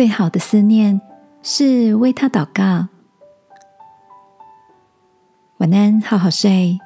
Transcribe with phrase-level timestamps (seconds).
[0.00, 0.98] 最好的思念
[1.42, 2.88] 是为他祷告。
[5.58, 6.78] 晚安，好好睡，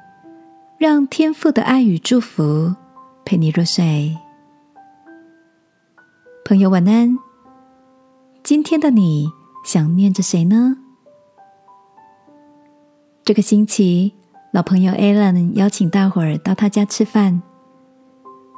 [0.77, 2.75] 让天父的爱与祝福
[3.23, 4.13] 陪你入睡。
[6.43, 7.17] 朋友，晚安。
[8.43, 9.29] 今天的你
[9.63, 10.75] 想念着谁呢？
[13.23, 14.13] 这个星期，
[14.51, 17.41] 老朋友 Alan 邀请大伙儿到他家吃饭。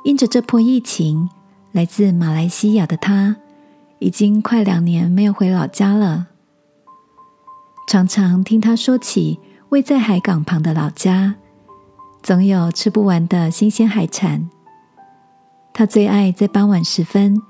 [0.04, 1.30] 因着这波疫情，
[1.74, 3.36] 来自马来西亚的他，
[4.00, 6.28] 已经快两年没有回老家了。
[7.88, 9.40] 常常听他说起
[9.70, 11.36] 位在海港旁的老家，
[12.22, 14.50] 总有吃不完的新鲜海产。
[15.73, 17.42] 他最爱在傍晚时分，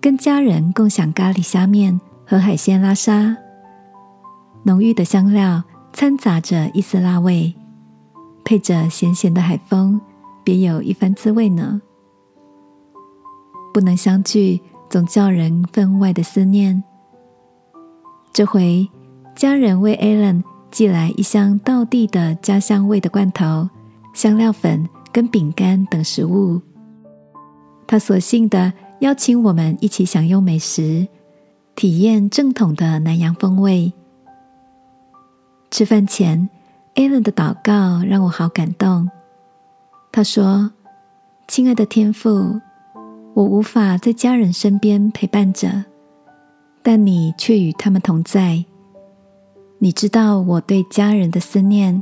[0.00, 3.36] 跟家人共享咖喱虾面和海鲜拉沙，
[4.64, 5.64] 浓郁的香料。
[5.96, 7.54] 掺杂着一丝辣味，
[8.44, 10.00] 配着咸咸的海风，
[10.42, 11.80] 别有一番滋味呢。
[13.72, 14.60] 不能相聚，
[14.94, 16.80] 总叫人分外的思念。
[18.32, 18.88] 这回
[19.34, 23.68] 家人为 Alan 寄来一箱道地的家乡味的罐头、
[24.14, 26.62] 香料粉跟饼干等食物，
[27.88, 31.08] 他索性的邀请我们一起享用美食，
[31.74, 33.92] 体验正统的南洋风味。
[35.72, 36.48] 吃饭前
[36.94, 39.10] ，Allen 的祷告让我好感动。
[40.12, 40.70] 他说
[41.48, 42.60] ：“亲爱的天父，
[43.34, 45.84] 我无法在家人身边陪伴着，
[46.82, 48.64] 但你却与他们同在。
[49.78, 52.00] 你知道我对家人的思念，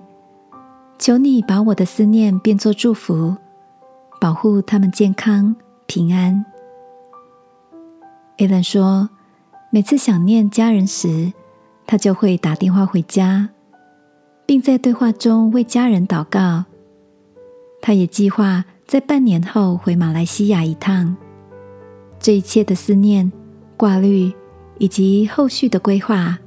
[0.98, 3.34] 求你把我的思念变作祝福，
[4.20, 6.44] 保护他们健康平安。
[8.36, 9.08] ”Allen 说
[9.72, 11.32] ：“每次想念家人时，
[11.86, 13.48] 他就会打电话回家。”
[14.44, 16.64] 并在对话中为家人祷告。
[17.80, 21.16] 他也计划在半年后回马来西亚一趟。
[22.18, 23.32] 这一切的思念、
[23.74, 24.30] 挂虑
[24.76, 26.38] 以及后续的规划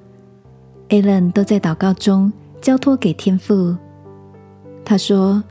[0.90, 3.76] ，Allen 都在祷告中交托给天父。
[4.86, 5.44] 他说：“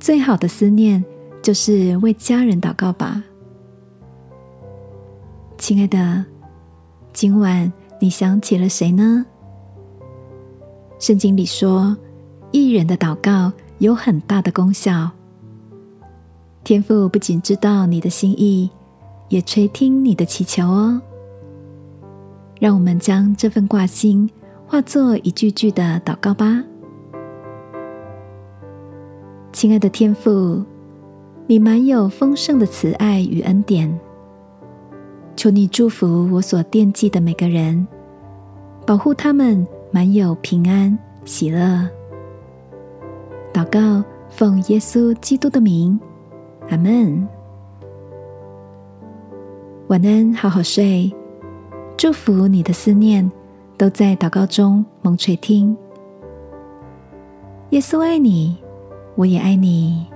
[0.00, 1.04] 最好的思念
[1.40, 3.22] 就是为家人祷告吧。”
[5.56, 6.24] 亲爱的，
[7.12, 9.24] 今晚你想起了谁呢？
[10.98, 11.96] 圣经里说，
[12.50, 15.08] 艺人的祷告有很大的功效。
[16.64, 18.70] 天父不仅知道你的心意，
[19.28, 21.00] 也垂听你的祈求哦。
[22.60, 24.30] 让我们将这份挂心
[24.66, 26.62] 化作一句句的祷告吧。
[29.52, 30.62] 亲爱的天父，
[31.46, 33.92] 你满有丰盛的慈爱与恩典，
[35.36, 37.86] 求你祝福我所惦记的每个人，
[38.86, 39.66] 保护他们。
[39.94, 41.86] 满有平安喜乐，
[43.52, 46.00] 祷告奉耶稣基督的名，
[46.70, 47.26] 阿门。
[49.88, 51.12] 晚安，好好睡。
[51.96, 53.30] 祝福你的思念
[53.76, 55.76] 都在祷告中蒙垂听。
[57.70, 58.56] 耶稣爱你，
[59.14, 60.11] 我也爱你。